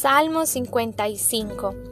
[0.00, 1.89] Salmo 55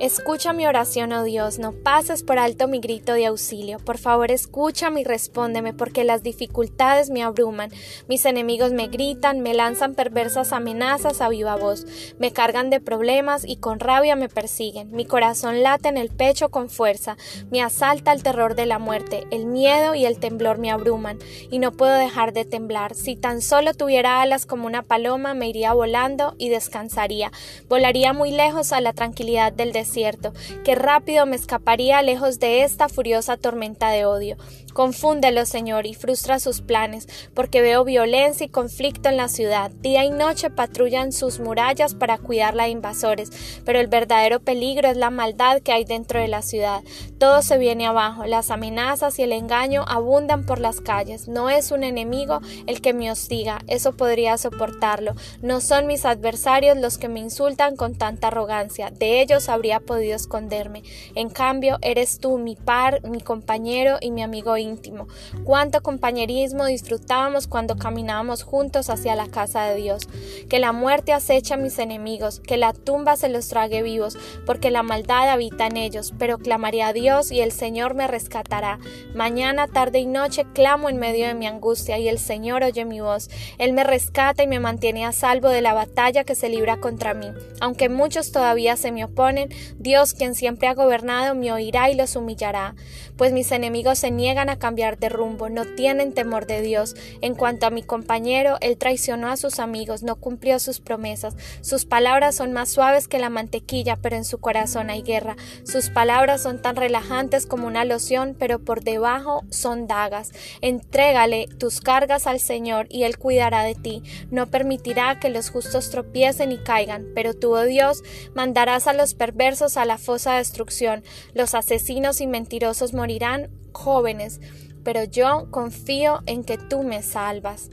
[0.00, 3.78] Escucha mi oración, oh Dios, no pases por alto mi grito de auxilio.
[3.80, 7.70] Por favor, escúchame y respóndeme, porque las dificultades me abruman.
[8.08, 11.84] Mis enemigos me gritan, me lanzan perversas amenazas a viva voz,
[12.18, 14.90] me cargan de problemas y con rabia me persiguen.
[14.90, 17.18] Mi corazón late en el pecho con fuerza,
[17.50, 21.18] me asalta el terror de la muerte, el miedo y el temblor me abruman,
[21.50, 22.94] y no puedo dejar de temblar.
[22.94, 27.32] Si tan solo tuviera alas como una paloma, me iría volando y descansaría.
[27.68, 30.32] Volaría muy lejos a la tranquilidad del desierto cierto,
[30.64, 34.36] que rápido me escaparía lejos de esta furiosa tormenta de odio.
[34.72, 39.70] Confúndelo, Señor, y frustra sus planes, porque veo violencia y conflicto en la ciudad.
[39.70, 43.30] Día y noche patrullan sus murallas para cuidarla de invasores,
[43.64, 46.82] pero el verdadero peligro es la maldad que hay dentro de la ciudad.
[47.18, 51.26] Todo se viene abajo, las amenazas y el engaño abundan por las calles.
[51.26, 55.14] No es un enemigo el que me hostiga, eso podría soportarlo.
[55.42, 60.16] No son mis adversarios los que me insultan con tanta arrogancia, de ellos habría podido
[60.16, 60.82] esconderme.
[61.14, 65.08] En cambio, eres tú mi par, mi compañero y mi amigo íntimo.
[65.44, 70.08] Cuánto compañerismo disfrutábamos cuando caminábamos juntos hacia la casa de Dios.
[70.48, 74.70] Que la muerte acecha a mis enemigos, que la tumba se los trague vivos, porque
[74.70, 76.12] la maldad habita en ellos.
[76.18, 78.78] Pero clamaré a Dios y el Señor me rescatará.
[79.14, 83.00] Mañana, tarde y noche clamo en medio de mi angustia y el Señor oye mi
[83.00, 83.30] voz.
[83.58, 87.14] Él me rescata y me mantiene a salvo de la batalla que se libra contra
[87.14, 87.28] mí.
[87.60, 92.16] Aunque muchos todavía se me oponen, Dios, quien siempre ha gobernado, me oirá y los
[92.16, 92.74] humillará,
[93.16, 96.94] pues mis enemigos se niegan a cambiar de rumbo, no tienen temor de Dios.
[97.20, 101.36] En cuanto a mi compañero, él traicionó a sus amigos, no cumplió sus promesas.
[101.60, 105.36] Sus palabras son más suaves que la mantequilla, pero en su corazón hay guerra.
[105.64, 110.32] Sus palabras son tan relajantes como una loción, pero por debajo son dagas.
[110.62, 114.02] Entrégale tus cargas al Señor y Él cuidará de ti.
[114.30, 118.02] No permitirá que los justos tropiecen y caigan, pero tú, oh Dios,
[118.34, 121.04] mandarás a los perversos a la fosa de destrucción.
[121.34, 124.40] Los asesinos y mentirosos morirán jóvenes,
[124.82, 127.70] pero yo confío en que tú me salvas.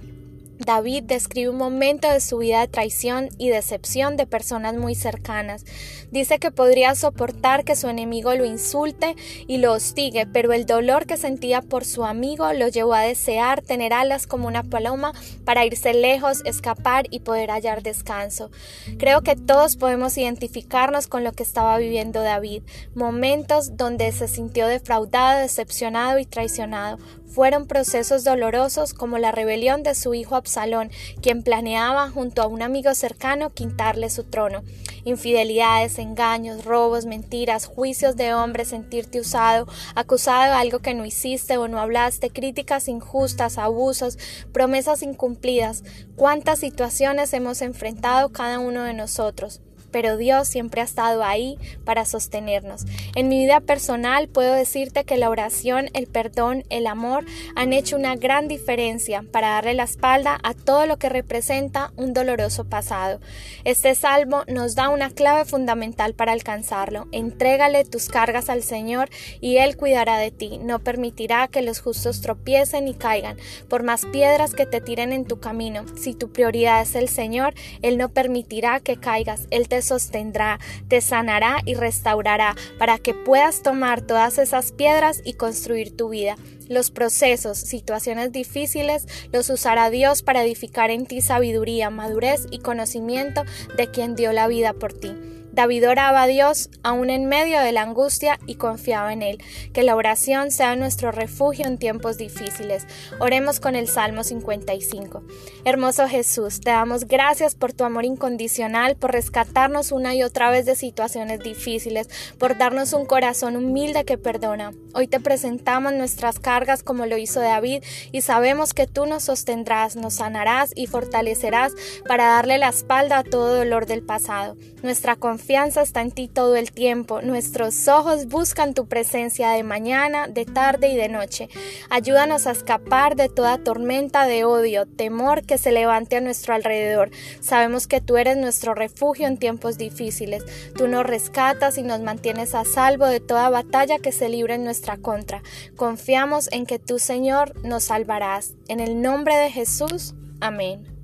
[0.60, 5.66] David describe un momento de su vida de traición y decepción de personas muy cercanas.
[6.12, 9.16] Dice que podría soportar que su enemigo lo insulte
[9.48, 13.62] y lo hostigue, pero el dolor que sentía por su amigo lo llevó a desear
[13.62, 15.14] tener alas como una paloma
[15.46, 18.50] para irse lejos, escapar y poder hallar descanso.
[18.98, 22.64] Creo que todos podemos identificarnos con lo que estaba viviendo David,
[22.96, 26.98] momentos donde se sintió defraudado, decepcionado y traicionado.
[27.28, 30.90] Fueron procesos dolorosos como la rebelión de su hijo Absalón,
[31.22, 34.64] quien planeaba junto a un amigo cercano quitarle su trono.
[35.04, 41.58] Infidelidades, engaños, robos, mentiras, juicios de hombres, sentirte usado, acusado de algo que no hiciste
[41.58, 44.18] o no hablaste, críticas injustas, abusos,
[44.52, 45.84] promesas incumplidas.
[46.16, 49.62] ¿Cuántas situaciones hemos enfrentado cada uno de nosotros?
[49.98, 52.86] Pero Dios siempre ha estado ahí para sostenernos.
[53.16, 57.26] En mi vida personal puedo decirte que la oración, el perdón, el amor
[57.56, 62.14] han hecho una gran diferencia para darle la espalda a todo lo que representa un
[62.14, 63.20] doloroso pasado.
[63.64, 67.08] Este salmo nos da una clave fundamental para alcanzarlo.
[67.12, 69.10] Entrégale tus cargas al Señor
[69.42, 70.60] y Él cuidará de ti.
[70.62, 73.38] No permitirá que los justos tropiecen y caigan,
[73.68, 75.86] por más piedras que te tiren en tu camino.
[75.96, 79.48] Si tu prioridad es el Señor, Él no permitirá que caigas.
[79.50, 85.34] Él te sostendrá, te sanará y restaurará para que puedas tomar todas esas piedras y
[85.34, 86.36] construir tu vida.
[86.68, 93.44] Los procesos, situaciones difíciles, los usará Dios para edificar en ti sabiduría, madurez y conocimiento
[93.78, 95.14] de quien dio la vida por ti.
[95.58, 99.40] David oraba a Dios aún en medio de la angustia y confiaba en Él.
[99.74, 102.86] Que la oración sea nuestro refugio en tiempos difíciles.
[103.20, 105.24] Oremos con el Salmo 55.
[105.66, 110.68] Hermoso Jesús, te damos gracias por tu amor incondicional, por rescatarnos una y otra vez
[110.68, 112.08] de situaciones difíciles,
[112.38, 114.74] por darnos un corazón humilde que perdona.
[114.94, 119.96] Hoy te presentamos nuestras cargas como lo hizo David y sabemos que tú nos sostendrás,
[119.96, 121.74] nos sanarás y fortalecerás
[122.08, 124.56] para darle la espalda a todo dolor del pasado.
[124.84, 127.22] Nuestra confianza confianza está en ti todo el tiempo.
[127.22, 131.48] Nuestros ojos buscan tu presencia de mañana, de tarde y de noche.
[131.90, 137.12] Ayúdanos a escapar de toda tormenta de odio, temor que se levante a nuestro alrededor.
[137.40, 140.44] Sabemos que tú eres nuestro refugio en tiempos difíciles.
[140.76, 144.66] Tú nos rescatas y nos mantienes a salvo de toda batalla que se libre en
[144.66, 145.44] nuestra contra.
[145.78, 148.56] Confiamos en que tú, Señor, nos salvarás.
[148.68, 150.14] En el nombre de Jesús.
[150.42, 150.97] Amén.